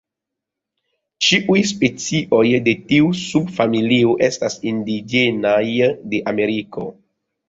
[1.25, 5.61] Ĉiuj specioj de tiu subfamilio estas indiĝenaj
[6.15, 6.87] de Ameriko.